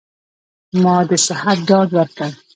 [0.81, 2.31] ما د صحت ډاډ ورکړ.